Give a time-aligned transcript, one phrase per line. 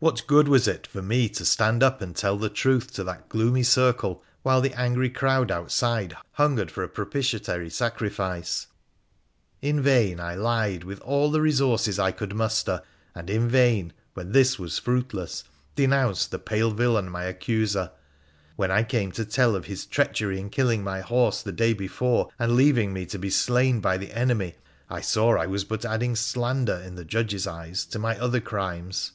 [0.00, 3.28] What good was it for me to stand up and tell the truth to that
[3.28, 8.68] gloomy circle while the angry crowd outside hungered for a propitiatory sacrifice?
[9.60, 12.80] In vain I lied with all the resources I could muster,
[13.12, 15.42] and in vain, when this was fruitless,
[15.74, 17.90] denounced that pale villain, my accuser.
[18.54, 22.28] When I came to tell of his treachery in killing my horse the day before,
[22.38, 24.54] and leaving me to be slain by the enemy,
[24.88, 29.14] I saw I was but adding slander in the judges' eyes to my other crimes.